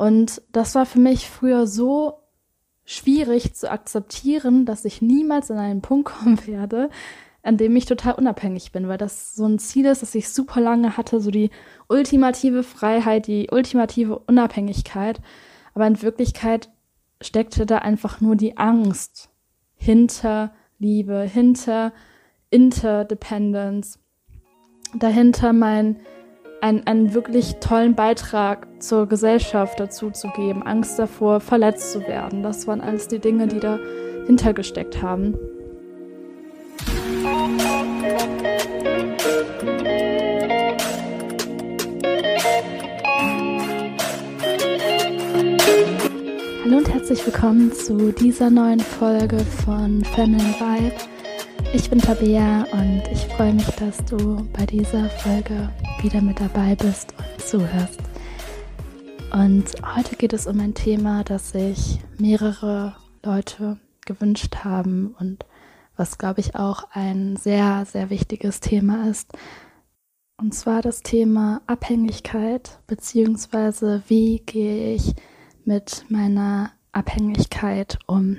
[0.00, 2.22] Und das war für mich früher so
[2.86, 6.88] schwierig zu akzeptieren, dass ich niemals an einen Punkt kommen werde,
[7.42, 10.62] an dem ich total unabhängig bin, weil das so ein Ziel ist, das ich super
[10.62, 11.50] lange hatte, so die
[11.86, 15.20] ultimative Freiheit, die ultimative Unabhängigkeit.
[15.74, 16.70] Aber in Wirklichkeit
[17.20, 19.28] steckte da einfach nur die Angst
[19.74, 21.92] hinter Liebe, hinter
[22.48, 23.98] Interdependence,
[24.94, 26.00] dahinter mein
[26.60, 32.42] einen, einen wirklich tollen Beitrag zur Gesellschaft dazu zu geben, Angst davor, verletzt zu werden.
[32.42, 35.34] Das waren alles die Dinge, die dahinter gesteckt haben.
[46.64, 51.09] Hallo und herzlich willkommen zu dieser neuen Folge von Feminine Vibe.
[51.72, 55.70] Ich bin Tabea und ich freue mich, dass du bei dieser Folge
[56.02, 58.00] wieder mit dabei bist und zuhörst.
[59.32, 65.46] Und heute geht es um ein Thema, das sich mehrere Leute gewünscht haben und
[65.96, 69.30] was, glaube ich, auch ein sehr, sehr wichtiges Thema ist.
[70.38, 75.14] Und zwar das Thema Abhängigkeit, beziehungsweise wie gehe ich
[75.64, 78.38] mit meiner Abhängigkeit um.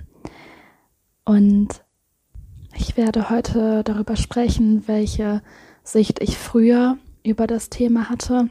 [1.24, 1.82] Und
[2.76, 5.42] ich werde heute darüber sprechen, welche
[5.84, 8.50] Sicht ich früher über das Thema hatte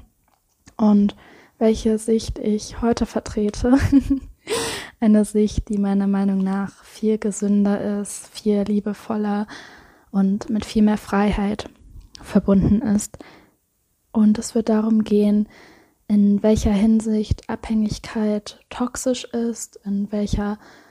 [0.76, 1.16] und
[1.58, 3.78] welche Sicht ich heute vertrete.
[5.00, 9.46] Eine Sicht, die meiner Meinung nach viel gesünder ist, viel liebevoller
[10.10, 11.68] und mit viel mehr Freiheit
[12.22, 13.18] verbunden ist.
[14.12, 15.48] Und es wird darum gehen,
[16.08, 20.89] in welcher Hinsicht Abhängigkeit toxisch ist, in welcher Hinsicht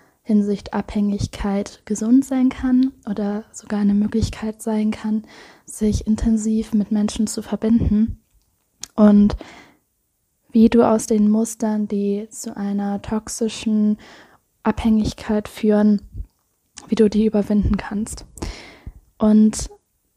[0.72, 5.23] Abhängigkeit gesund sein kann oder sogar eine Möglichkeit sein kann,
[5.66, 8.22] sich intensiv mit Menschen zu verbinden
[8.95, 9.35] und
[10.52, 13.97] wie du aus den Mustern, die zu einer toxischen
[14.63, 16.02] Abhängigkeit führen,
[16.88, 18.25] wie du die überwinden kannst.
[19.17, 19.69] Und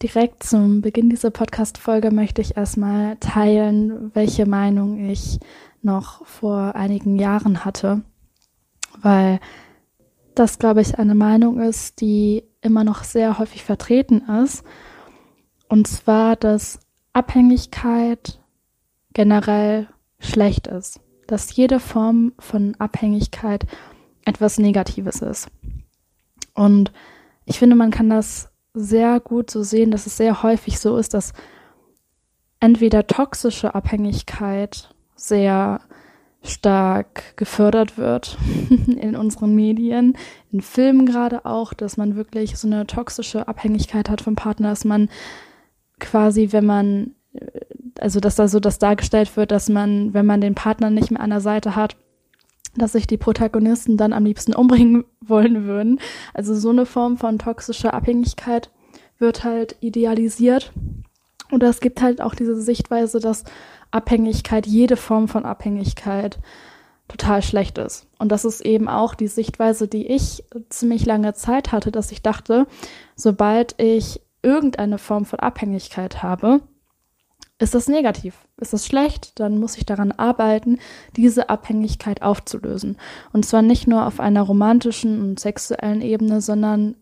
[0.02, 5.38] direkt zum Beginn dieser Podcast-Folge möchte ich erstmal teilen, welche Meinung ich
[5.80, 8.02] noch vor einigen Jahren hatte,
[9.00, 9.40] weil
[10.34, 14.64] das, glaube ich, eine Meinung ist, die immer noch sehr häufig vertreten ist.
[15.68, 16.80] Und zwar, dass
[17.12, 18.40] Abhängigkeit
[19.12, 19.88] generell
[20.18, 21.00] schlecht ist.
[21.26, 23.66] Dass jede Form von Abhängigkeit
[24.24, 25.48] etwas Negatives ist.
[26.54, 26.92] Und
[27.44, 31.14] ich finde, man kann das sehr gut so sehen, dass es sehr häufig so ist,
[31.14, 31.32] dass
[32.60, 35.80] entweder toxische Abhängigkeit sehr
[36.42, 38.36] stark gefördert wird
[38.86, 40.16] in unseren Medien,
[40.50, 44.84] in Filmen gerade auch, dass man wirklich so eine toxische Abhängigkeit hat vom Partner, dass
[44.84, 45.08] man
[46.00, 47.14] quasi, wenn man,
[47.98, 51.20] also dass da so das dargestellt wird, dass man, wenn man den Partner nicht mehr
[51.20, 51.96] an der Seite hat,
[52.74, 56.00] dass sich die Protagonisten dann am liebsten umbringen wollen würden.
[56.34, 58.70] Also so eine Form von toxischer Abhängigkeit
[59.18, 60.72] wird halt idealisiert.
[61.52, 63.44] Oder es gibt halt auch diese Sichtweise, dass
[63.92, 66.38] Abhängigkeit, jede Form von Abhängigkeit
[67.08, 68.06] total schlecht ist.
[68.18, 72.22] Und das ist eben auch die Sichtweise, die ich ziemlich lange Zeit hatte, dass ich
[72.22, 72.66] dachte,
[73.16, 76.62] sobald ich irgendeine Form von Abhängigkeit habe,
[77.58, 80.78] ist das negativ, ist das schlecht, dann muss ich daran arbeiten,
[81.16, 82.96] diese Abhängigkeit aufzulösen.
[83.32, 86.96] Und zwar nicht nur auf einer romantischen und sexuellen Ebene, sondern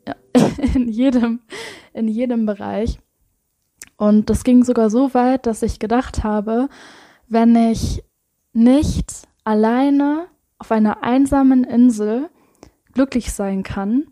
[0.75, 1.41] in jedem,
[1.95, 2.99] in jedem Bereich.
[4.01, 6.71] Und das ging sogar so weit, dass ich gedacht habe,
[7.29, 8.03] wenn ich
[8.55, 10.25] nicht alleine
[10.59, 12.31] auf einer einsamen Insel
[12.95, 14.07] glücklich sein kann,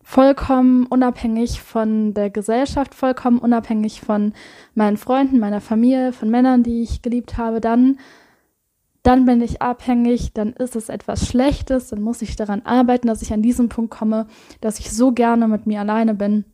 [0.00, 4.32] vollkommen unabhängig von der Gesellschaft, vollkommen unabhängig von
[4.76, 7.98] meinen Freunden, meiner Familie, von Männern, die ich geliebt habe, dann
[9.02, 13.22] dann bin ich abhängig, dann ist es etwas Schlechtes, dann muss ich daran arbeiten, dass
[13.22, 14.28] ich an diesen Punkt komme,
[14.60, 16.44] dass ich so gerne mit mir alleine bin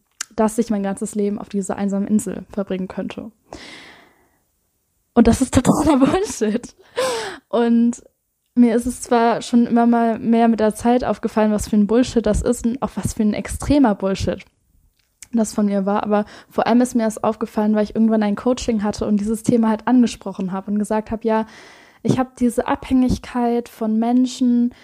[0.40, 3.30] dass ich mein ganzes Leben auf dieser einsamen Insel verbringen könnte.
[5.12, 6.74] Und das ist totaler Bullshit.
[7.48, 8.02] Und
[8.54, 11.86] mir ist es zwar schon immer mal mehr mit der Zeit aufgefallen, was für ein
[11.86, 14.44] Bullshit das ist und auch was für ein extremer Bullshit
[15.32, 18.34] das von mir war, aber vor allem ist mir das aufgefallen, weil ich irgendwann ein
[18.34, 21.46] Coaching hatte und dieses Thema halt angesprochen habe und gesagt habe, ja,
[22.02, 24.74] ich habe diese Abhängigkeit von Menschen,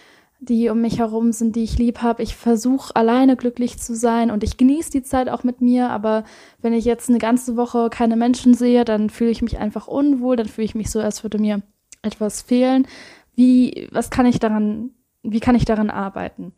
[0.40, 2.22] die um mich herum sind, die ich lieb habe.
[2.22, 6.24] Ich versuche alleine glücklich zu sein und ich genieße die Zeit auch mit mir, aber
[6.60, 10.36] wenn ich jetzt eine ganze Woche keine Menschen sehe, dann fühle ich mich einfach unwohl,
[10.36, 11.62] dann fühle ich mich so, als würde mir
[12.02, 12.86] etwas fehlen.
[13.34, 14.90] Wie, was kann ich daran,
[15.22, 16.52] wie kann ich daran arbeiten?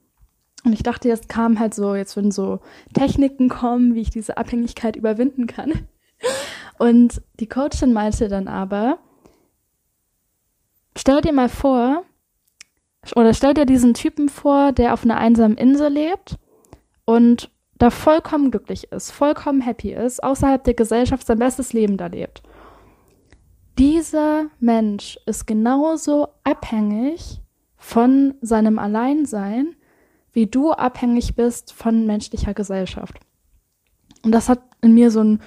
[0.65, 2.61] Und ich dachte, jetzt kam halt so, jetzt würden so
[2.93, 5.73] Techniken kommen, wie ich diese Abhängigkeit überwinden kann.
[6.79, 8.99] Und die Coachin meinte dann aber,
[10.97, 12.05] stell dir mal vor,
[13.15, 16.37] oder stell dir diesen Typen vor, der auf einer einsamen Insel lebt
[17.05, 22.07] und da vollkommen glücklich ist, vollkommen happy ist, außerhalb der Gesellschaft sein bestes Leben da
[22.07, 22.43] lebt.
[23.79, 27.41] Dieser Mensch ist genauso abhängig
[27.77, 29.77] von seinem Alleinsein,
[30.33, 33.21] wie du abhängig bist von menschlicher Gesellschaft.
[34.25, 35.41] Und das hat in mir so einen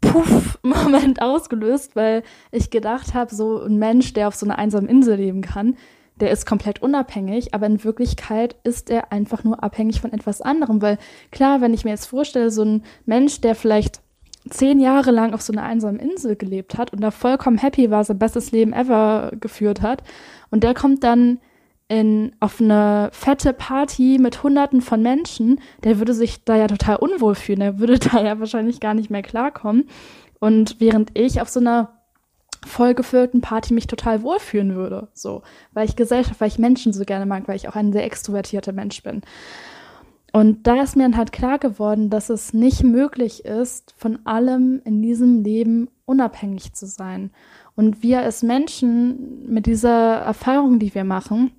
[0.00, 2.22] Puff-Moment ausgelöst, weil
[2.52, 5.76] ich gedacht habe, so ein Mensch, der auf so einer einsamen Insel leben kann,
[6.20, 10.82] der ist komplett unabhängig, aber in Wirklichkeit ist er einfach nur abhängig von etwas anderem.
[10.82, 10.98] Weil
[11.30, 14.00] klar, wenn ich mir jetzt vorstelle, so ein Mensch, der vielleicht
[14.48, 18.04] zehn Jahre lang auf so einer einsamen Insel gelebt hat und da vollkommen happy war,
[18.04, 20.02] sein bestes Leben ever geführt hat,
[20.50, 21.38] und der kommt dann
[21.88, 26.96] in, auf eine fette Party mit hunderten von Menschen, der würde sich da ja total
[26.96, 27.60] unwohl fühlen.
[27.60, 29.88] Der würde da ja wahrscheinlich gar nicht mehr klarkommen.
[30.38, 31.97] Und während ich auf so einer
[32.66, 35.08] vollgefüllten Party mich total wohlfühlen würde.
[35.14, 38.04] So, weil ich Gesellschaft, weil ich Menschen so gerne mag, weil ich auch ein sehr
[38.04, 39.22] extrovertierter Mensch bin.
[40.32, 44.80] Und da ist mir dann halt klar geworden, dass es nicht möglich ist, von allem
[44.84, 47.30] in diesem Leben unabhängig zu sein.
[47.74, 51.52] Und wir als Menschen mit dieser Erfahrung, die wir machen,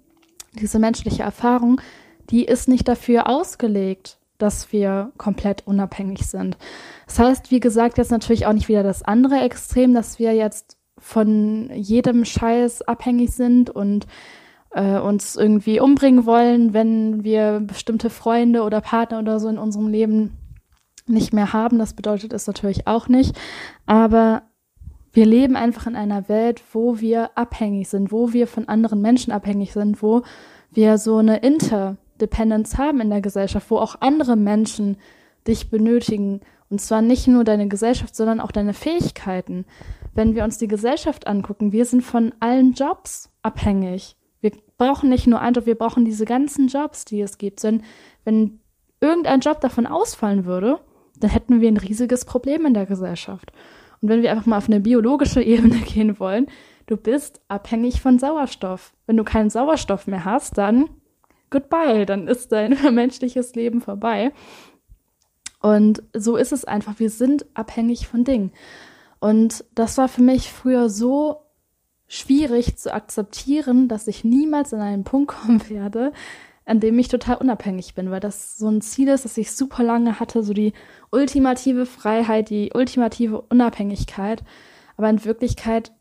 [0.53, 1.81] diese menschliche Erfahrung,
[2.29, 6.57] die ist nicht dafür ausgelegt, dass wir komplett unabhängig sind.
[7.07, 10.78] Das heißt, wie gesagt, jetzt natürlich auch nicht wieder das andere Extrem, dass wir jetzt
[10.99, 14.07] von jedem Scheiß abhängig sind und
[14.71, 19.87] äh, uns irgendwie umbringen wollen, wenn wir bestimmte Freunde oder Partner oder so in unserem
[19.87, 20.37] Leben
[21.07, 21.79] nicht mehr haben.
[21.79, 23.35] Das bedeutet es natürlich auch nicht.
[23.85, 24.43] Aber
[25.11, 29.33] wir leben einfach in einer Welt, wo wir abhängig sind, wo wir von anderen Menschen
[29.33, 30.21] abhängig sind, wo
[30.71, 34.97] wir so eine Interdependence haben in der Gesellschaft, wo auch andere Menschen
[35.47, 36.41] dich benötigen.
[36.69, 39.65] Und zwar nicht nur deine Gesellschaft, sondern auch deine Fähigkeiten.
[40.13, 44.15] Wenn wir uns die Gesellschaft angucken, wir sind von allen Jobs abhängig.
[44.41, 47.63] Wir brauchen nicht nur einen Job, wir brauchen diese ganzen Jobs, die es gibt.
[47.63, 47.83] Denn
[48.23, 48.59] wenn
[49.01, 50.79] irgendein Job davon ausfallen würde,
[51.19, 53.51] dann hätten wir ein riesiges Problem in der Gesellschaft.
[54.01, 56.47] Und wenn wir einfach mal auf eine biologische Ebene gehen wollen,
[56.87, 58.93] du bist abhängig von Sauerstoff.
[59.05, 60.89] Wenn du keinen Sauerstoff mehr hast, dann
[61.49, 64.31] goodbye, dann ist dein menschliches Leben vorbei.
[65.61, 66.99] Und so ist es einfach.
[66.99, 68.51] Wir sind abhängig von Dingen.
[69.19, 71.41] Und das war für mich früher so
[72.07, 76.13] schwierig zu akzeptieren, dass ich niemals an einen Punkt kommen werde,
[76.65, 79.83] an dem ich total unabhängig bin, weil das so ein Ziel ist, das ich super
[79.83, 80.73] lange hatte, so die
[81.11, 84.43] ultimative Freiheit, die ultimative Unabhängigkeit.
[84.95, 85.91] Aber in Wirklichkeit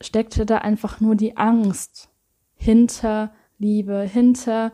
[0.00, 2.10] steckte da einfach nur die Angst
[2.56, 4.72] hinter Liebe, hinter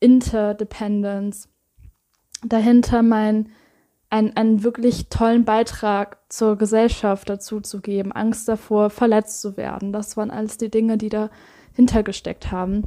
[0.00, 1.48] Interdependence,
[2.44, 3.50] dahinter mein
[4.10, 9.92] einen, einen wirklich tollen Beitrag zur Gesellschaft dazu zu geben, Angst davor, verletzt zu werden.
[9.92, 12.84] Das waren alles die Dinge, die dahinter gesteckt haben.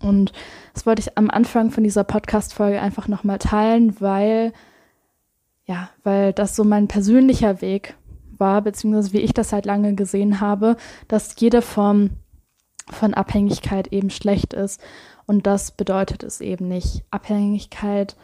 [0.00, 0.32] Und
[0.74, 4.52] das wollte ich am Anfang von dieser Podcast-Folge einfach nochmal teilen, weil,
[5.64, 7.94] ja, weil das so mein persönlicher Weg
[8.38, 10.76] war, beziehungsweise wie ich das halt lange gesehen habe,
[11.06, 12.10] dass jede Form
[12.90, 14.80] von Abhängigkeit eben schlecht ist.
[15.26, 17.04] Und das bedeutet es eben nicht.
[17.10, 18.18] Abhängigkeit ist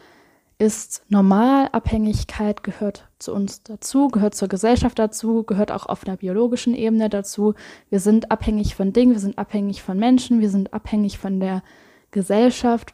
[1.07, 6.75] normal, Abhängigkeit gehört zu uns dazu, gehört zur Gesellschaft dazu, gehört auch auf einer biologischen
[6.75, 7.53] Ebene dazu.
[7.89, 11.63] Wir sind abhängig von Dingen, wir sind abhängig von Menschen, wir sind abhängig von der
[12.11, 12.93] Gesellschaft.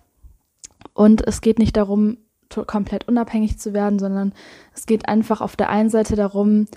[0.93, 2.17] Und es geht nicht darum,
[2.67, 4.33] komplett unabhängig zu werden, sondern
[4.75, 6.67] es geht einfach auf der einen Seite darum,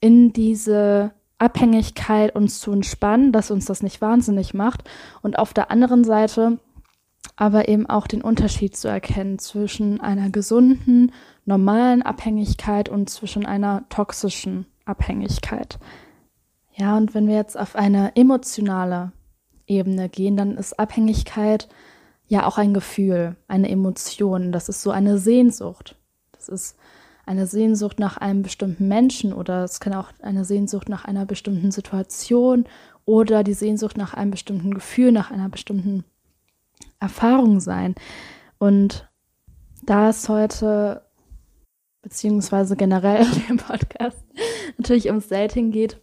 [0.00, 4.88] in diese Abhängigkeit uns zu entspannen, dass uns das nicht wahnsinnig macht.
[5.22, 6.58] Und auf der anderen Seite
[7.36, 11.12] aber eben auch den Unterschied zu erkennen zwischen einer gesunden,
[11.44, 15.78] normalen Abhängigkeit und zwischen einer toxischen Abhängigkeit.
[16.74, 19.12] Ja, und wenn wir jetzt auf eine emotionale
[19.66, 21.68] Ebene gehen, dann ist Abhängigkeit
[22.26, 24.52] ja auch ein Gefühl, eine Emotion.
[24.52, 25.96] Das ist so eine Sehnsucht.
[26.32, 26.76] Das ist
[27.26, 31.72] eine Sehnsucht nach einem bestimmten Menschen oder es kann auch eine Sehnsucht nach einer bestimmten
[31.72, 32.64] Situation
[33.04, 36.04] oder die Sehnsucht nach einem bestimmten Gefühl, nach einer bestimmten
[37.00, 37.94] Erfahrung sein.
[38.58, 39.08] Und
[39.82, 41.02] da es heute,
[42.02, 44.24] beziehungsweise generell im Podcast,
[44.76, 46.00] natürlich ums Dating geht,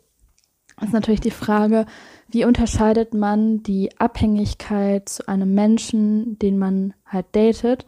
[0.81, 1.85] ist natürlich die Frage,
[2.27, 7.85] wie unterscheidet man die Abhängigkeit zu einem Menschen, den man halt datet?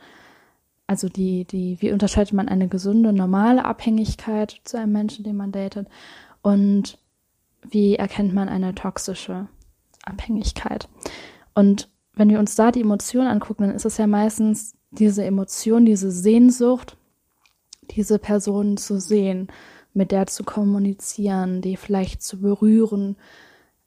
[0.88, 5.52] Also die, die, wie unterscheidet man eine gesunde, normale Abhängigkeit zu einem Menschen, den man
[5.52, 5.88] datet?
[6.44, 7.00] Und
[7.68, 9.48] wie erkennt man eine toxische
[10.04, 10.88] Abhängigkeit?
[11.56, 15.86] Und wenn wir uns da die Emotion angucken, dann ist es ja meistens diese Emotion,
[15.86, 16.98] diese Sehnsucht,
[17.92, 19.48] diese Person zu sehen,
[19.94, 23.16] mit der zu kommunizieren, die vielleicht zu berühren,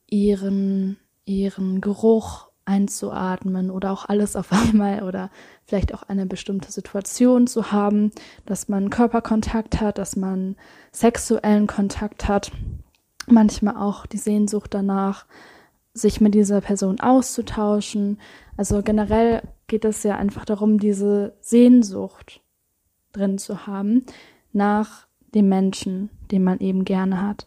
[0.09, 5.31] ihren, ihren Geruch einzuatmen oder auch alles auf einmal oder
[5.65, 8.13] vielleicht auch eine bestimmte Situation zu haben,
[8.47, 10.57] dass man Körperkontakt hat, dass man
[10.93, 12.53] sexuellen Kontakt hat,
[13.27, 15.27] manchmal auch die Sehnsucht danach,
[15.99, 18.19] sich mit dieser Person auszutauschen.
[18.57, 22.41] Also generell geht es ja einfach darum, diese Sehnsucht
[23.13, 24.05] drin zu haben
[24.53, 27.47] nach dem Menschen, den man eben gerne hat.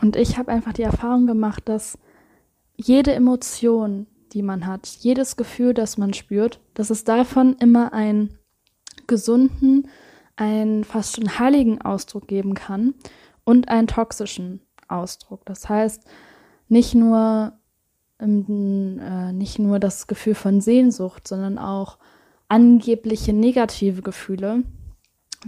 [0.00, 1.98] Und ich habe einfach die Erfahrung gemacht, dass
[2.76, 8.38] jede Emotion, die man hat, jedes Gefühl, das man spürt, dass es davon immer einen
[9.06, 9.88] gesunden,
[10.36, 12.94] einen fast schon heiligen Ausdruck geben kann
[13.44, 15.44] und einen toxischen Ausdruck.
[15.46, 16.04] Das heißt,
[16.68, 17.52] nicht nur,
[18.20, 21.98] ähm, äh, nicht nur das Gefühl von Sehnsucht, sondern auch
[22.48, 24.62] angebliche negative Gefühle,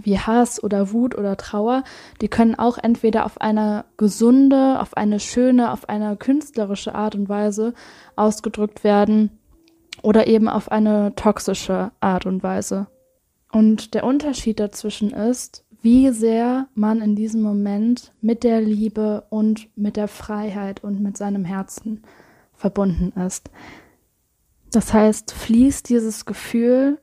[0.01, 1.83] wie Hass oder Wut oder Trauer,
[2.21, 7.27] die können auch entweder auf eine gesunde, auf eine schöne, auf eine künstlerische Art und
[7.29, 7.73] Weise
[8.15, 9.31] ausgedrückt werden
[10.01, 12.87] oder eben auf eine toxische Art und Weise.
[13.51, 19.69] Und der Unterschied dazwischen ist, wie sehr man in diesem Moment mit der Liebe und
[19.77, 22.03] mit der Freiheit und mit seinem Herzen
[22.53, 23.49] verbunden ist.
[24.71, 26.99] Das heißt, fließt dieses Gefühl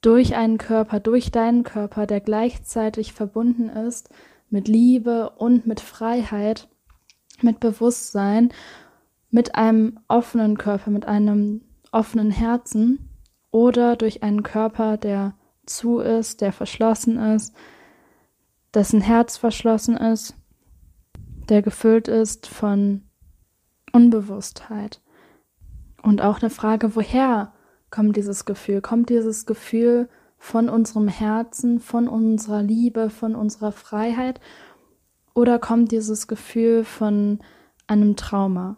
[0.00, 4.10] durch einen Körper, durch deinen Körper, der gleichzeitig verbunden ist
[4.48, 6.68] mit Liebe und mit Freiheit,
[7.40, 8.52] mit Bewusstsein,
[9.30, 11.62] mit einem offenen Körper, mit einem
[11.92, 13.08] offenen Herzen
[13.50, 15.34] oder durch einen Körper, der
[15.70, 17.54] zu ist, der verschlossen ist,
[18.74, 20.34] dessen Herz verschlossen ist,
[21.48, 23.02] der gefüllt ist von
[23.92, 25.00] Unbewusstheit.
[26.02, 27.52] Und auch eine Frage, woher
[27.90, 28.80] kommt dieses Gefühl?
[28.80, 30.08] Kommt dieses Gefühl
[30.38, 34.40] von unserem Herzen, von unserer Liebe, von unserer Freiheit?
[35.34, 37.40] Oder kommt dieses Gefühl von
[37.86, 38.76] einem Trauma?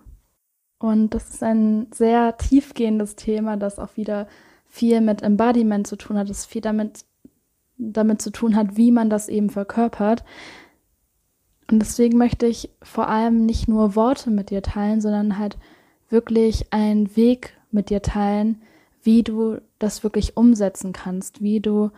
[0.79, 4.27] Und das ist ein sehr tiefgehendes Thema, das auch wieder
[4.73, 7.05] viel mit Embodiment zu tun hat, das viel damit,
[7.77, 10.25] damit zu tun hat, wie man das eben verkörpert.
[11.71, 15.59] Und deswegen möchte ich vor allem nicht nur Worte mit dir teilen, sondern halt
[16.09, 18.63] wirklich einen Weg mit dir teilen,
[19.03, 21.91] wie du das wirklich umsetzen kannst, wie du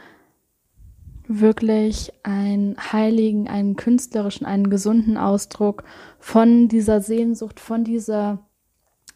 [1.29, 5.85] wirklich einen heiligen, einen künstlerischen, einen gesunden Ausdruck
[6.19, 8.41] von dieser Sehnsucht, von dieser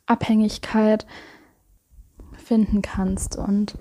[0.07, 1.07] Abhängigkeit
[2.49, 3.37] finden kannst.
[3.37, 3.79] Und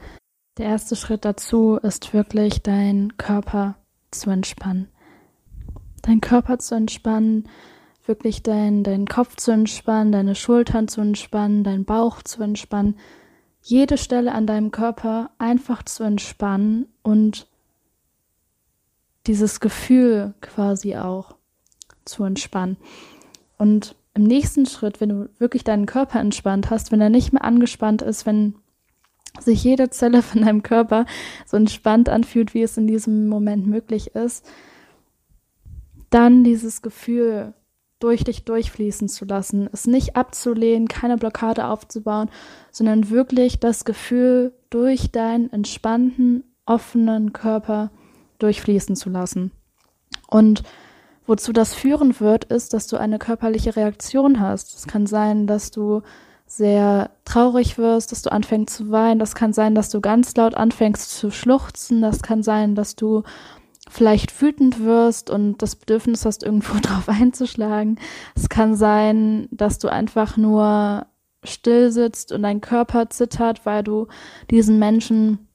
[0.57, 3.75] der erste Schritt dazu ist wirklich dein Körper
[4.11, 4.89] zu entspannen.
[6.01, 7.49] Dein Körper zu entspannen,
[8.05, 12.97] wirklich dein, deinen Kopf zu entspannen, deine Schultern zu entspannen, deinen Bauch zu entspannen,
[13.61, 17.47] jede Stelle an deinem Körper einfach zu entspannen und
[19.25, 21.35] dieses Gefühl quasi auch
[22.05, 22.77] zu entspannen.
[23.57, 27.43] Und im nächsten Schritt, wenn du wirklich deinen Körper entspannt hast, wenn er nicht mehr
[27.43, 28.55] angespannt ist, wenn
[29.39, 31.05] sich jede Zelle von deinem Körper
[31.45, 34.43] so entspannt anfühlt, wie es in diesem Moment möglich ist,
[36.09, 37.53] dann dieses Gefühl
[37.99, 42.29] durch dich durchfließen zu lassen, es nicht abzulehnen, keine Blockade aufzubauen,
[42.71, 47.91] sondern wirklich das Gefühl durch deinen entspannten, offenen Körper
[48.39, 49.51] durchfließen zu lassen.
[50.27, 50.63] Und
[51.27, 54.75] wozu das führen wird, ist, dass du eine körperliche Reaktion hast.
[54.75, 56.01] Es kann sein, dass du
[56.47, 59.19] sehr traurig wirst, dass du anfängst zu weinen.
[59.19, 62.01] Das kann sein, dass du ganz laut anfängst zu schluchzen.
[62.01, 63.23] Das kann sein, dass du
[63.89, 67.99] vielleicht wütend wirst und das Bedürfnis hast, irgendwo drauf einzuschlagen.
[68.35, 71.05] Es kann sein, dass du einfach nur
[71.43, 74.07] still sitzt und dein Körper zittert, weil du
[74.49, 75.47] diesen Menschen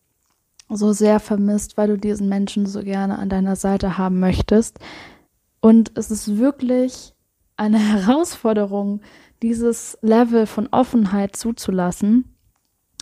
[0.69, 4.79] so sehr vermisst, weil du diesen Menschen so gerne an deiner Seite haben möchtest.
[5.63, 7.15] Und es ist wirklich
[7.57, 9.01] eine Herausforderung,
[9.41, 12.37] dieses Level von Offenheit zuzulassen.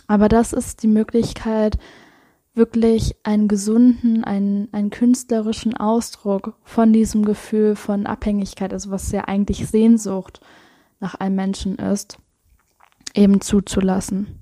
[0.07, 1.77] Aber das ist die Möglichkeit,
[2.53, 9.25] wirklich einen gesunden, einen, einen künstlerischen Ausdruck von diesem Gefühl von Abhängigkeit, also was ja
[9.25, 10.41] eigentlich Sehnsucht
[10.99, 12.17] nach einem Menschen ist,
[13.15, 14.39] eben zuzulassen.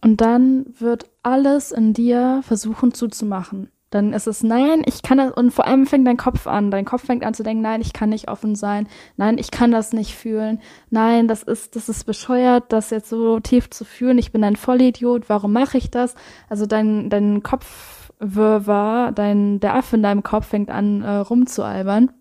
[0.00, 3.71] Und dann wird alles in dir versuchen zuzumachen.
[3.92, 6.70] Dann ist es, nein, ich kann das, und vor allem fängt dein Kopf an.
[6.70, 8.88] Dein Kopf fängt an zu denken, nein, ich kann nicht offen sein.
[9.18, 10.60] Nein, ich kann das nicht fühlen.
[10.88, 14.16] Nein, das ist, das ist bescheuert, das jetzt so tief zu fühlen.
[14.16, 15.28] Ich bin ein Vollidiot.
[15.28, 16.14] Warum mache ich das?
[16.48, 22.12] Also dein, dein Kopfwirrwarr, dein, der Affe in deinem Kopf fängt an, äh, rumzualbern.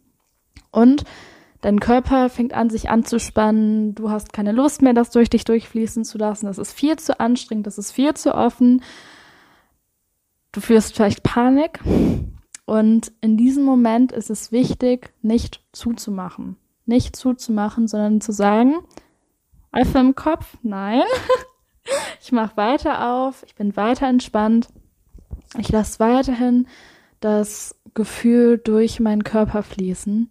[0.72, 1.06] Und
[1.62, 3.96] dein Körper fängt an, sich anzuspannen.
[3.96, 6.48] Du hast keine Lust mehr, das durch dich durchfließen zu lassen.
[6.48, 7.66] Das ist viel zu anstrengend.
[7.66, 8.82] Das ist viel zu offen
[10.52, 11.80] du fühlst vielleicht Panik
[12.66, 16.58] und in diesem Moment ist es wichtig, nicht zuzumachen.
[16.86, 18.76] Nicht zuzumachen, sondern zu sagen,
[19.72, 20.58] Einfach im Kopf?
[20.64, 21.02] Nein.
[22.22, 24.68] ich mache weiter auf, ich bin weiter entspannt.
[25.58, 26.68] Ich lasse weiterhin
[27.20, 30.30] das Gefühl durch meinen Körper fließen.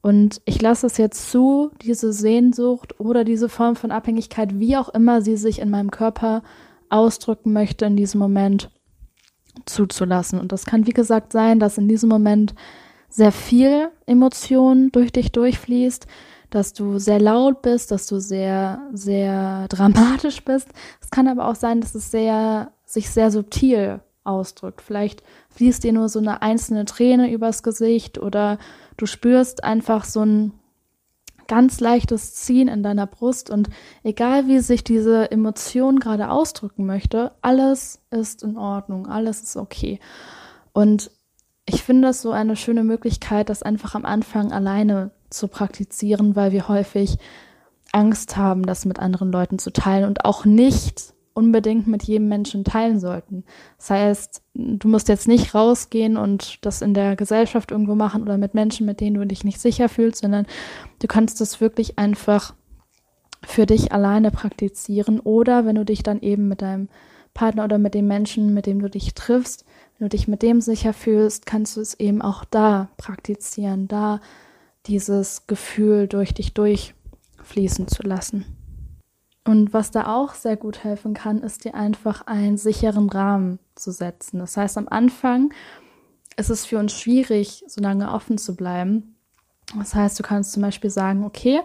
[0.00, 4.88] Und ich lasse es jetzt zu, diese Sehnsucht oder diese Form von Abhängigkeit, wie auch
[4.88, 6.42] immer sie sich in meinem Körper
[6.88, 8.70] ausdrücken möchte, in diesem Moment
[9.66, 10.38] zuzulassen.
[10.40, 12.54] Und das kann, wie gesagt, sein, dass in diesem Moment
[13.08, 16.06] sehr viel Emotion durch dich durchfließt,
[16.50, 20.68] dass du sehr laut bist, dass du sehr, sehr dramatisch bist.
[21.00, 24.82] Es kann aber auch sein, dass es sehr, sich sehr subtil ausdrückt.
[24.82, 28.58] Vielleicht fließt dir nur so eine einzelne Träne übers Gesicht oder
[28.96, 30.52] du spürst einfach so ein
[31.46, 33.68] ganz leichtes Ziehen in deiner Brust und
[34.02, 40.00] egal wie sich diese Emotion gerade ausdrücken möchte, alles ist in Ordnung, alles ist okay.
[40.72, 41.10] Und
[41.66, 46.52] ich finde es so eine schöne Möglichkeit, das einfach am Anfang alleine zu praktizieren, weil
[46.52, 47.18] wir häufig
[47.92, 52.64] Angst haben, das mit anderen Leuten zu teilen und auch nicht unbedingt mit jedem Menschen
[52.64, 53.44] teilen sollten.
[53.78, 58.38] Das heißt, du musst jetzt nicht rausgehen und das in der Gesellschaft irgendwo machen oder
[58.38, 60.46] mit Menschen, mit denen du dich nicht sicher fühlst, sondern
[61.00, 62.54] du kannst das wirklich einfach
[63.44, 66.88] für dich alleine praktizieren oder wenn du dich dann eben mit deinem
[67.34, 69.64] Partner oder mit dem Menschen, mit dem du dich triffst,
[69.98, 74.20] wenn du dich mit dem sicher fühlst, kannst du es eben auch da praktizieren, da
[74.86, 78.44] dieses Gefühl durch dich durchfließen zu lassen.
[79.44, 83.90] Und was da auch sehr gut helfen kann, ist dir einfach einen sicheren Rahmen zu
[83.90, 84.38] setzen.
[84.38, 85.52] Das heißt, am Anfang
[86.36, 89.16] ist es für uns schwierig, so lange offen zu bleiben.
[89.76, 91.60] Das heißt, du kannst zum Beispiel sagen, okay,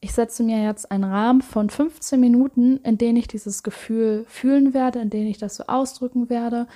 [0.00, 4.74] ich setze mir jetzt einen Rahmen von 15 Minuten, in denen ich dieses Gefühl fühlen
[4.74, 6.66] werde, in denen ich das so ausdrücken werde.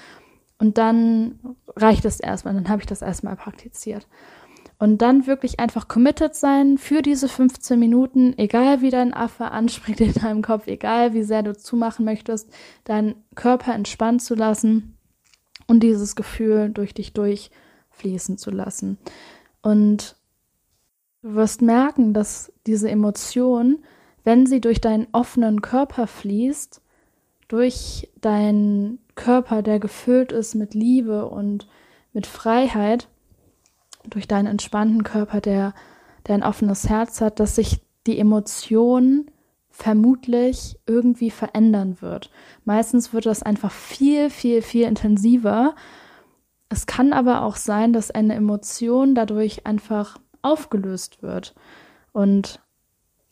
[0.58, 1.38] Und dann
[1.76, 4.06] reicht es erstmal, dann habe ich das erstmal praktiziert.
[4.80, 10.00] Und dann wirklich einfach committed sein für diese 15 Minuten, egal wie dein Affe anspringt
[10.00, 12.48] in deinem Kopf, egal wie sehr du zumachen möchtest,
[12.84, 14.96] deinen Körper entspannt zu lassen
[15.66, 18.98] und dieses Gefühl durch dich durchfließen zu lassen.
[19.62, 20.16] Und
[21.22, 23.84] du wirst merken, dass diese Emotion,
[24.22, 26.82] wenn sie durch deinen offenen Körper fließt,
[27.48, 31.66] durch deinen Körper, der gefüllt ist mit Liebe und
[32.12, 33.08] mit Freiheit,
[34.10, 35.74] durch deinen entspannten Körper, der,
[36.26, 39.30] der ein offenes Herz hat, dass sich die Emotion
[39.70, 42.30] vermutlich irgendwie verändern wird.
[42.64, 45.74] Meistens wird das einfach viel, viel, viel intensiver.
[46.68, 51.54] Es kann aber auch sein, dass eine Emotion dadurch einfach aufgelöst wird.
[52.12, 52.60] Und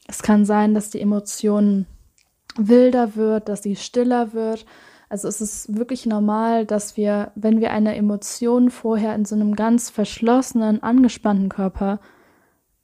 [0.06, 1.86] es kann sein, dass die Emotion
[2.56, 4.66] wilder wird, dass sie stiller wird,
[5.08, 9.54] also es ist wirklich normal, dass wir, wenn wir eine Emotion vorher in so einem
[9.54, 12.00] ganz verschlossenen, angespannten Körper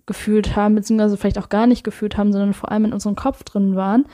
[0.06, 3.42] gefühlt haben, beziehungsweise vielleicht auch gar nicht gefühlt haben, sondern vor allem in unserem Kopf
[3.44, 4.06] drin waren,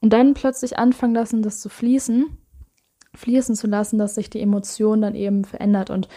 [0.00, 2.38] und dann plötzlich anfangen lassen, das zu fließen,
[3.14, 5.90] fließen zu lassen, dass sich die Emotion dann eben verändert.
[5.90, 6.08] Und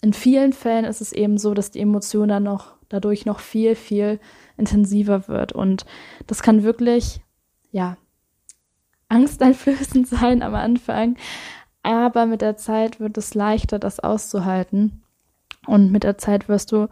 [0.00, 3.74] in vielen Fällen ist es eben so, dass die Emotion dann noch dadurch noch viel,
[3.74, 4.20] viel
[4.56, 5.52] intensiver wird.
[5.52, 5.86] Und
[6.26, 7.20] das kann wirklich,
[7.72, 7.96] ja,
[9.08, 11.16] angsteinflößend sein am Anfang,
[11.82, 15.02] aber mit der Zeit wird es leichter, das auszuhalten.
[15.66, 16.88] Und mit der Zeit wirst du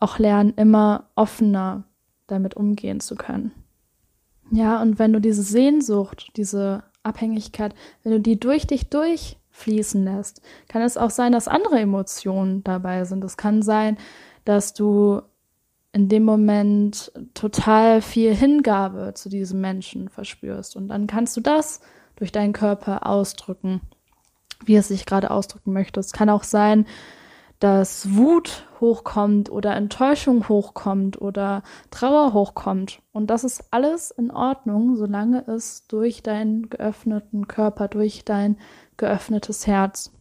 [0.00, 1.84] auch lernen, immer offener
[2.26, 3.52] damit umgehen zu können.
[4.50, 10.42] Ja, und wenn du diese Sehnsucht, diese Abhängigkeit, wenn du die durch dich durchfließen lässt,
[10.68, 13.24] kann es auch sein, dass andere Emotionen dabei sind.
[13.24, 13.98] Es kann sein,
[14.44, 15.22] dass du
[15.92, 20.76] in dem Moment total viel Hingabe zu diesem Menschen verspürst.
[20.76, 21.80] Und dann kannst du das
[22.16, 23.80] durch deinen Körper ausdrücken,
[24.64, 26.00] wie es sich gerade ausdrücken möchte.
[26.00, 26.86] Es kann auch sein,
[27.58, 33.00] dass Wut hochkommt oder Enttäuschung hochkommt oder Trauer hochkommt.
[33.12, 38.58] Und das ist alles in Ordnung, solange es durch deinen geöffneten Körper, durch dein
[38.96, 40.12] geöffnetes Herz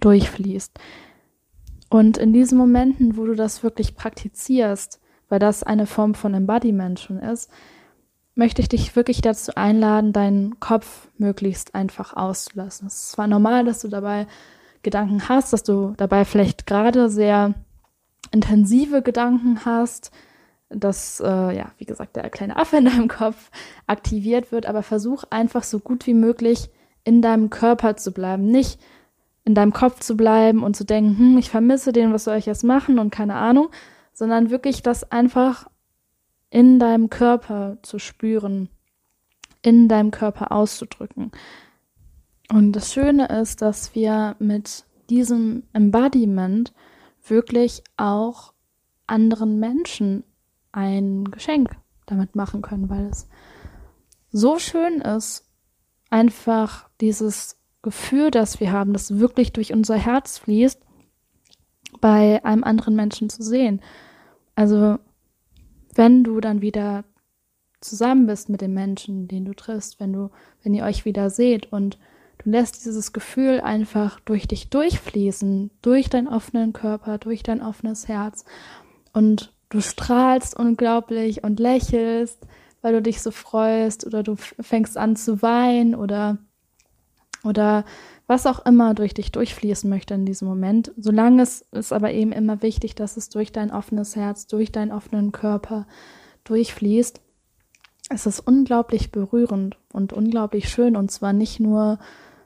[0.00, 0.78] durchfließt.
[1.88, 7.00] Und in diesen Momenten, wo du das wirklich praktizierst, weil das eine Form von Embodiment
[7.00, 7.50] schon ist,
[8.34, 12.86] möchte ich dich wirklich dazu einladen, deinen Kopf möglichst einfach auszulassen.
[12.86, 14.26] Es ist zwar normal, dass du dabei
[14.82, 17.54] Gedanken hast, dass du dabei vielleicht gerade sehr
[18.30, 20.12] intensive Gedanken hast,
[20.68, 23.50] dass, äh, ja, wie gesagt, der kleine Affe in deinem Kopf
[23.86, 26.70] aktiviert wird, aber versuch einfach so gut wie möglich
[27.04, 28.50] in deinem Körper zu bleiben.
[28.50, 28.78] Nicht
[29.48, 32.44] in deinem Kopf zu bleiben und zu denken, hm, ich vermisse den, was soll ich
[32.44, 33.70] jetzt machen und keine Ahnung,
[34.12, 35.70] sondern wirklich das einfach
[36.50, 38.68] in deinem Körper zu spüren,
[39.62, 41.32] in deinem Körper auszudrücken.
[42.50, 46.74] Und das Schöne ist, dass wir mit diesem Embodiment
[47.26, 48.52] wirklich auch
[49.06, 50.24] anderen Menschen
[50.72, 51.70] ein Geschenk
[52.04, 53.26] damit machen können, weil es
[54.30, 55.46] so schön ist,
[56.10, 57.58] einfach dieses
[57.88, 60.78] Gefühl, das wir haben, das wirklich durch unser Herz fließt,
[62.02, 63.80] bei einem anderen Menschen zu sehen.
[64.54, 64.98] Also
[65.94, 67.04] wenn du dann wieder
[67.80, 70.30] zusammen bist mit dem Menschen, den du triffst, wenn du,
[70.62, 71.98] wenn ihr euch wieder seht und
[72.44, 78.06] du lässt dieses Gefühl einfach durch dich durchfließen, durch deinen offenen Körper, durch dein offenes
[78.06, 78.44] Herz
[79.14, 82.46] und du strahlst unglaublich und lächelst,
[82.82, 86.36] weil du dich so freust oder du fängst an zu weinen oder
[87.44, 87.84] oder
[88.26, 90.92] was auch immer durch dich durchfließen möchte in diesem Moment.
[90.96, 94.92] Solange es ist aber eben immer wichtig, dass es durch dein offenes Herz, durch deinen
[94.92, 95.86] offenen Körper
[96.44, 97.20] durchfließt.
[98.10, 101.98] Es ist unglaublich berührend und unglaublich schön und zwar nicht nur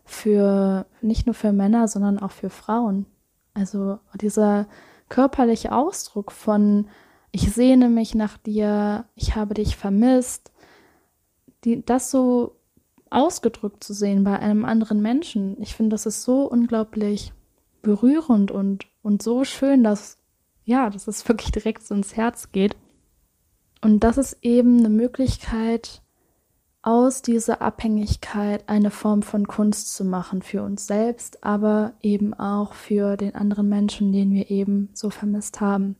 [0.04, 3.06] für nicht nur für Männer, sondern auch für Frauen.
[3.54, 4.66] Also dieser
[5.08, 6.88] körperliche Ausdruck von
[7.32, 10.52] ich sehne mich nach dir, ich habe dich vermisst,
[11.64, 12.56] die, das so
[13.12, 15.60] ausgedrückt zu sehen bei einem anderen Menschen.
[15.60, 17.32] Ich finde, das ist so unglaublich
[17.82, 20.18] berührend und, und so schön, dass,
[20.64, 22.76] ja, dass es wirklich direkt so ins Herz geht.
[23.80, 26.02] Und das ist eben eine Möglichkeit,
[26.82, 32.72] aus dieser Abhängigkeit eine Form von Kunst zu machen für uns selbst, aber eben auch
[32.72, 35.94] für den anderen Menschen, den wir eben so vermisst haben.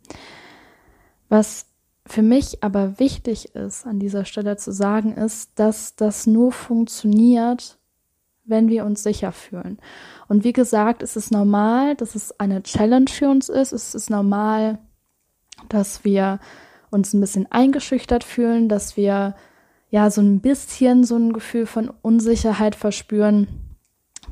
[1.29, 1.67] Was
[2.07, 7.79] für mich aber wichtig ist, an dieser Stelle zu sagen, ist, dass das nur funktioniert,
[8.45, 9.79] wenn wir uns sicher fühlen.
[10.29, 13.73] Und wie gesagt, es ist normal, dass es eine Challenge für uns ist.
[13.73, 14.79] Es ist normal,
[15.69, 16.41] dass wir
[16.91, 19.35] uns ein bisschen eingeschüchtert fühlen, dass wir
[19.91, 23.47] ja so ein bisschen so ein Gefühl von Unsicherheit verspüren,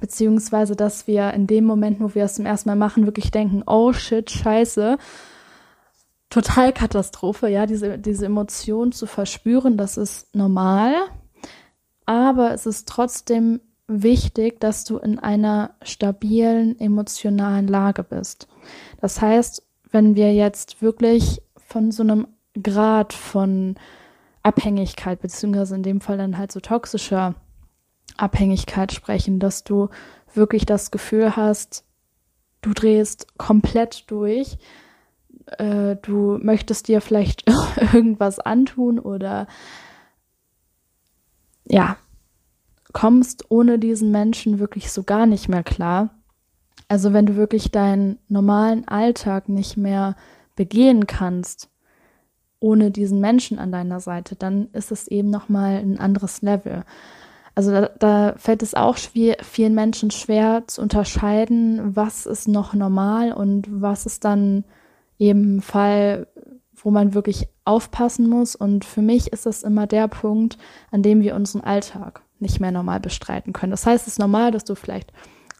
[0.00, 3.62] beziehungsweise dass wir in dem Moment, wo wir es zum ersten Mal machen, wirklich denken,
[3.66, 4.98] oh shit, scheiße,
[6.30, 10.94] Totalkatastrophe, ja, diese, diese Emotion zu verspüren, das ist normal.
[12.06, 18.46] Aber es ist trotzdem wichtig, dass du in einer stabilen emotionalen Lage bist.
[19.00, 22.28] Das heißt, wenn wir jetzt wirklich von so einem
[22.60, 23.74] Grad von
[24.42, 27.34] Abhängigkeit, beziehungsweise in dem Fall dann halt so toxischer
[28.16, 29.88] Abhängigkeit sprechen, dass du
[30.32, 31.84] wirklich das Gefühl hast,
[32.62, 34.58] du drehst komplett durch,
[35.58, 37.44] äh, du möchtest dir vielleicht
[37.92, 39.46] irgendwas antun oder
[41.66, 41.96] ja,
[42.92, 46.10] kommst ohne diesen Menschen wirklich so gar nicht mehr klar.
[46.88, 50.16] Also wenn du wirklich deinen normalen Alltag nicht mehr
[50.56, 51.68] begehen kannst,
[52.58, 56.84] ohne diesen Menschen an deiner Seite, dann ist es eben nochmal ein anderes Level.
[57.54, 62.74] Also da, da fällt es auch schwer, vielen Menschen schwer zu unterscheiden, was ist noch
[62.74, 64.64] normal und was ist dann
[65.20, 66.26] eben ein Fall,
[66.74, 68.56] wo man wirklich aufpassen muss.
[68.56, 70.58] Und für mich ist das immer der Punkt,
[70.90, 73.70] an dem wir unseren Alltag nicht mehr normal bestreiten können.
[73.70, 75.12] Das heißt, es ist normal, dass du vielleicht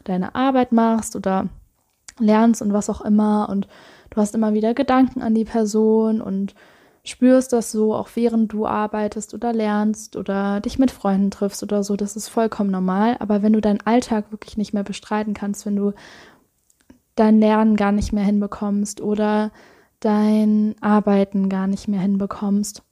[0.05, 1.49] deine Arbeit machst oder
[2.19, 3.69] lernst und was auch immer und
[4.11, 6.55] du hast immer wieder Gedanken an die Person und
[7.03, 11.83] spürst das so, auch während du arbeitest oder lernst oder dich mit Freunden triffst oder
[11.83, 13.17] so, das ist vollkommen normal.
[13.21, 15.93] Aber wenn du deinen Alltag wirklich nicht mehr bestreiten kannst, wenn du
[17.15, 19.53] dein Lernen gar nicht mehr hinbekommst oder
[20.01, 22.83] dein Arbeiten gar nicht mehr hinbekommst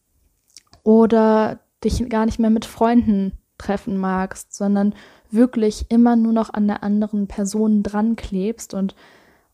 [0.82, 4.94] oder dich gar nicht mehr mit Freunden treffen magst, sondern
[5.30, 8.94] wirklich immer nur noch an der anderen Person dran klebst und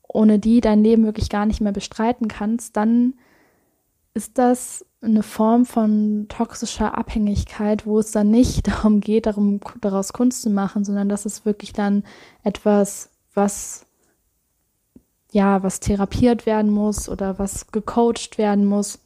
[0.07, 3.15] ohne die dein Leben wirklich gar nicht mehr bestreiten kannst, dann
[4.15, 10.13] ist das eine Form von toxischer Abhängigkeit, wo es dann nicht darum geht, darum, daraus
[10.13, 12.05] Kunst zu machen, sondern das ist wirklich dann
[12.43, 13.87] etwas, was
[15.35, 19.01] ja, was therapiert werden muss oder was gecoacht werden muss.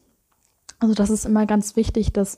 [0.77, 2.37] Also das ist immer ganz wichtig, dass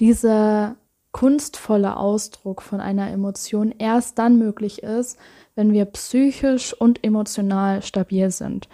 [0.00, 0.76] dieser
[1.12, 5.18] kunstvolle Ausdruck von einer Emotion erst dann möglich ist,
[5.54, 8.66] wenn wir psychisch und emotional stabil sind.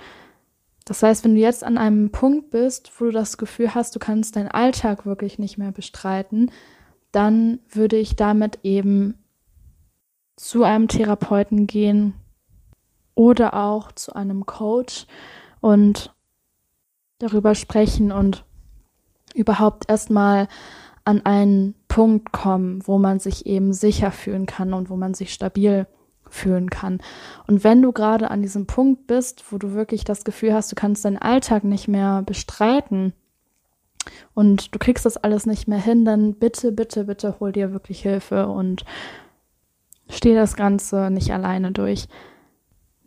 [0.85, 3.99] Das heißt, wenn du jetzt an einem Punkt bist, wo du das Gefühl hast, du
[3.99, 6.53] kannst deinen Alltag wirklich nicht mehr bestreiten,
[7.11, 9.19] dann würde ich damit eben
[10.37, 12.14] zu einem Therapeuten gehen,
[13.14, 15.07] oder auch zu einem Coach
[15.61, 16.14] und
[17.18, 18.44] darüber sprechen und
[19.35, 20.48] überhaupt erstmal
[21.05, 25.33] an einen Punkt kommen, wo man sich eben sicher fühlen kann und wo man sich
[25.33, 25.87] stabil
[26.29, 27.00] fühlen kann.
[27.46, 30.77] Und wenn du gerade an diesem Punkt bist, wo du wirklich das Gefühl hast, du
[30.77, 33.12] kannst deinen Alltag nicht mehr bestreiten
[34.35, 38.03] und du kriegst das alles nicht mehr hin, dann bitte, bitte, bitte hol dir wirklich
[38.03, 38.85] Hilfe und
[40.09, 42.09] steh das Ganze nicht alleine durch.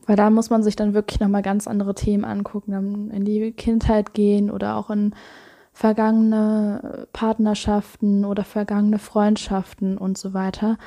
[0.07, 3.51] Weil da muss man sich dann wirklich nochmal ganz andere Themen angucken, dann in die
[3.51, 5.13] Kindheit gehen oder auch in
[5.73, 10.77] vergangene Partnerschaften oder vergangene Freundschaften und so weiter.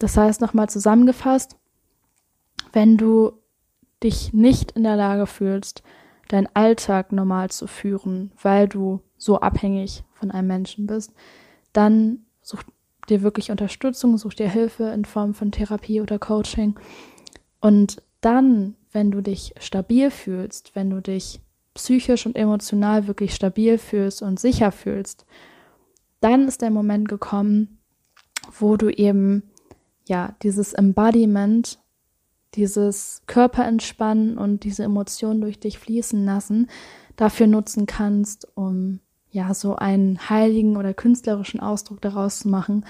[0.00, 1.56] Das heißt, nochmal zusammengefasst,
[2.72, 3.32] wenn du
[4.02, 5.82] dich nicht in der Lage fühlst,
[6.28, 11.12] deinen Alltag normal zu führen, weil du so abhängig von einem Menschen bist,
[11.72, 12.62] dann such
[13.08, 16.78] dir wirklich Unterstützung, such dir Hilfe in Form von Therapie oder Coaching.
[17.60, 21.40] Und dann, wenn du dich stabil fühlst, wenn du dich
[21.74, 25.26] psychisch und emotional wirklich stabil fühlst und sicher fühlst,
[26.20, 27.78] dann ist der Moment gekommen,
[28.58, 29.42] wo du eben
[30.08, 31.78] ja dieses Embodiment,
[32.54, 36.68] dieses Körperentspannen und diese Emotionen durch dich fließen lassen,
[37.16, 39.00] dafür nutzen kannst, um
[39.30, 42.86] ja so einen heiligen oder künstlerischen Ausdruck daraus zu machen.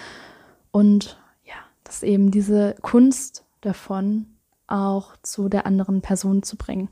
[0.70, 4.35] Und ja, dass eben diese Kunst davon
[4.66, 6.88] auch zu der anderen Person zu bringen.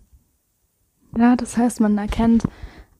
[1.16, 2.44] Ja, das heißt, man erkennt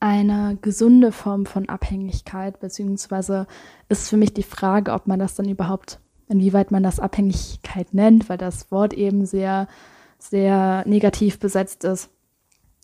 [0.01, 3.47] eine gesunde Form von Abhängigkeit, beziehungsweise
[3.89, 8.29] ist für mich die Frage, ob man das dann überhaupt, inwieweit man das Abhängigkeit nennt,
[8.29, 9.67] weil das Wort eben sehr,
[10.19, 12.11] sehr negativ besetzt ist.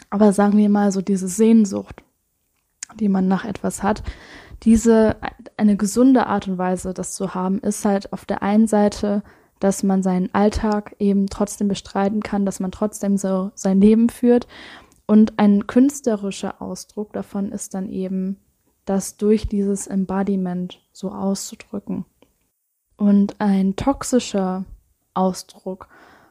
[0.09, 2.03] Aber sagen wir mal so diese Sehnsucht,
[2.99, 4.03] die man nach etwas hat,
[4.63, 5.17] diese,
[5.57, 9.23] eine gesunde Art und Weise, das zu haben, ist halt auf der einen Seite,
[9.61, 14.49] dass man seinen Alltag eben trotzdem bestreiten kann, dass man trotzdem so sein Leben führt.
[15.07, 18.39] Und ein künstlerischer Ausdruck davon ist dann eben,
[18.87, 22.07] das durch dieses Embodiment so auszudrücken.
[22.97, 24.65] Und ein toxischer
[25.15, 25.89] Ausdruck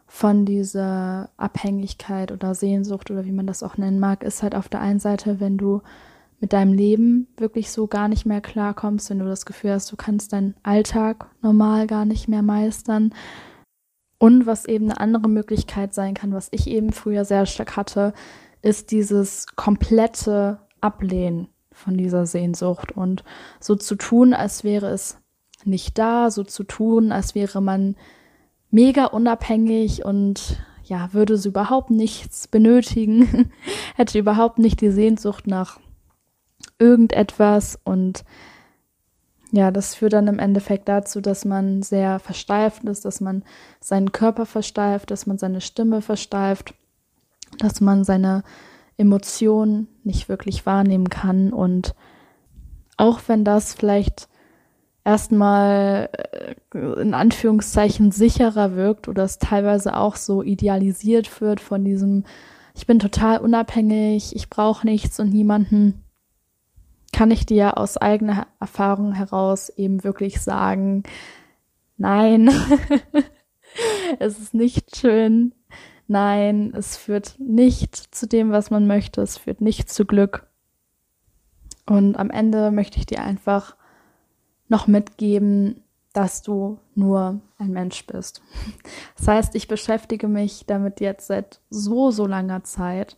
[0.08, 4.68] von dieser Abhängigkeit oder Sehnsucht oder wie man das auch nennen mag, ist halt auf
[4.68, 5.82] der einen Seite, wenn du
[6.40, 9.96] mit deinem Leben wirklich so gar nicht mehr klarkommst, wenn du das Gefühl hast, du
[9.96, 13.14] kannst deinen Alltag normal gar nicht mehr meistern.
[14.18, 18.14] Und was eben eine andere Möglichkeit sein kann, was ich eben früher sehr stark hatte,
[18.62, 23.24] ist dieses komplette Ablehnen von dieser Sehnsucht und
[23.60, 25.18] so zu tun, als wäre es
[25.66, 27.96] nicht da, so zu tun, als wäre man
[28.72, 33.52] mega unabhängig und ja, würde sie überhaupt nichts benötigen,
[33.96, 35.80] hätte überhaupt nicht die Sehnsucht nach
[36.80, 38.24] irgendetwas und
[39.52, 43.44] ja, das führt dann im Endeffekt dazu, dass man sehr versteift ist, dass man
[43.80, 46.76] seinen Körper versteift, dass man seine Stimme versteift,
[47.58, 48.44] dass man seine
[48.98, 51.52] Emotionen nicht wirklich wahrnehmen kann.
[51.52, 51.96] Und
[52.98, 54.28] auch wenn das vielleicht
[55.04, 56.10] erstmal
[56.76, 62.24] äh, in Anführungszeichen sicherer wirkt oder es teilweise auch so idealisiert wird von diesem,
[62.76, 66.04] ich bin total unabhängig, ich brauche nichts und niemanden,
[67.12, 71.04] kann ich dir aus eigener Erfahrung heraus eben wirklich sagen,
[71.98, 72.50] nein,
[74.20, 75.54] es ist nicht schön,
[76.08, 80.48] nein, es führt nicht zu dem, was man möchte, es führt nicht zu Glück.
[81.86, 83.76] Und am Ende möchte ich dir einfach
[84.68, 88.42] noch mitgeben, dass du nur ein Mensch bist.
[89.18, 93.18] Das heißt, ich beschäftige mich damit jetzt seit so, so langer Zeit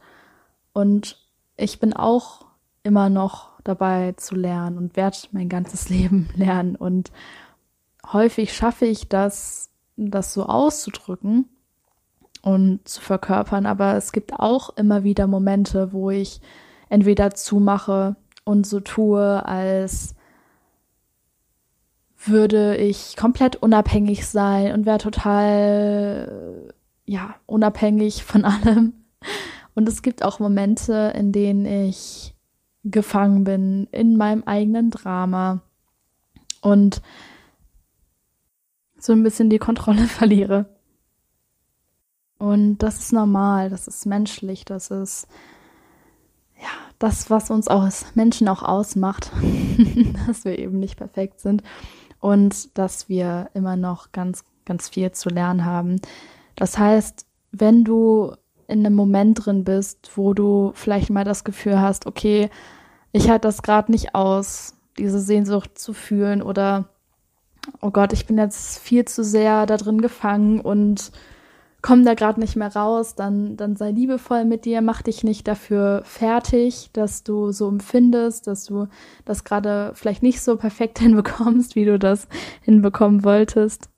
[0.74, 1.18] und
[1.58, 2.46] ich bin auch
[2.84, 6.76] immer noch dabei zu lernen und werde mein ganzes Leben lernen.
[6.76, 7.12] Und
[8.12, 11.50] häufig schaffe ich das, das so auszudrücken
[12.42, 13.66] und zu verkörpern.
[13.66, 16.42] Aber es gibt auch immer wieder Momente, wo ich
[16.90, 20.16] entweder zumache und so tue, als
[22.26, 26.74] würde ich komplett unabhängig sein und wäre total,
[27.06, 28.94] ja, unabhängig von allem.
[29.74, 32.36] Und es gibt auch Momente, in denen ich
[32.84, 35.62] gefangen bin in meinem eigenen Drama
[36.62, 37.02] und
[38.98, 40.66] so ein bisschen die Kontrolle verliere.
[42.38, 45.28] Und das ist normal, das ist menschlich, das ist
[46.58, 49.32] ja das, was uns als Menschen auch ausmacht,
[50.28, 51.62] dass wir eben nicht perfekt sind
[52.20, 56.02] und dass wir immer noch ganz, ganz viel zu lernen haben.
[56.56, 58.36] Das heißt, wenn du
[58.72, 62.50] in einem Moment drin bist, wo du vielleicht mal das Gefühl hast, okay,
[63.12, 66.86] ich halte das gerade nicht aus, diese Sehnsucht zu fühlen oder
[67.82, 71.12] oh Gott, ich bin jetzt viel zu sehr da drin gefangen und
[71.82, 75.48] komme da gerade nicht mehr raus, dann, dann sei liebevoll mit dir, mach dich nicht
[75.48, 78.88] dafür fertig, dass du so empfindest, dass du
[79.26, 82.28] das gerade vielleicht nicht so perfekt hinbekommst, wie du das
[82.62, 83.90] hinbekommen wolltest.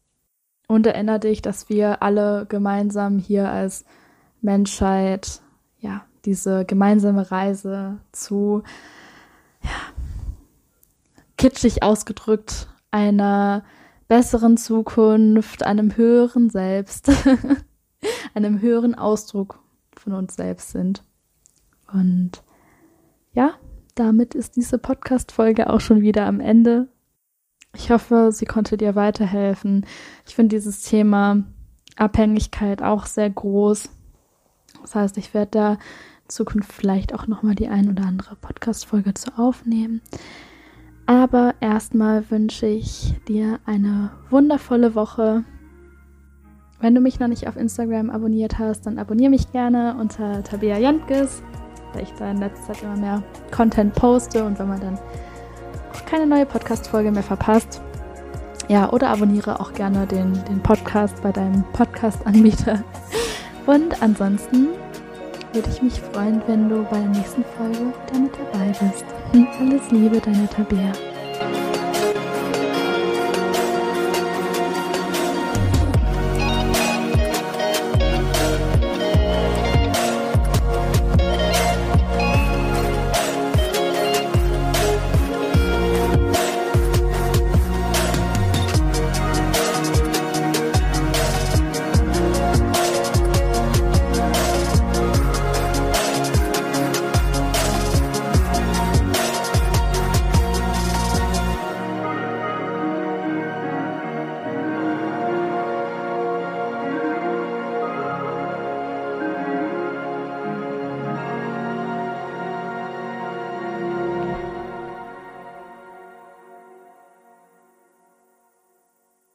[0.68, 3.84] Und erinnere dich, dass wir alle gemeinsam hier als
[4.44, 5.42] Menschheit,
[5.80, 8.64] ja, diese gemeinsame Reise zu,
[9.62, 9.70] ja,
[11.38, 13.64] kitschig ausgedrückt, einer
[14.08, 17.12] besseren Zukunft, einem höheren Selbst,
[18.34, 19.60] einem höheren Ausdruck
[19.96, 21.04] von uns selbst sind.
[21.92, 22.44] Und
[23.34, 23.54] ja,
[23.96, 26.88] damit ist diese Podcast-Folge auch schon wieder am Ende.
[27.76, 29.86] Ich hoffe, sie konnte dir weiterhelfen.
[30.28, 31.44] Ich finde dieses Thema
[31.96, 33.90] Abhängigkeit auch sehr groß.
[34.84, 39.14] Das heißt, ich werde da in Zukunft vielleicht auch nochmal die ein oder andere Podcast-Folge
[39.14, 40.02] zu aufnehmen.
[41.06, 45.44] Aber erstmal wünsche ich dir eine wundervolle Woche.
[46.80, 50.78] Wenn du mich noch nicht auf Instagram abonniert hast, dann abonniere mich gerne unter Tabea
[50.78, 51.42] Jantges,
[51.94, 55.00] weil ich da in letzter Zeit immer mehr Content poste und wenn man dann
[55.94, 57.82] auch keine neue Podcast-Folge mehr verpasst.
[58.70, 62.84] Ja, oder abonniere auch gerne den, den Podcast bei deinem Podcast-Anbieter.
[63.66, 64.70] Und ansonsten
[65.54, 69.06] würde ich mich freuen, wenn du bei der nächsten Folge wieder mit dabei bist.
[69.60, 70.92] Alles Liebe, deine Tabea.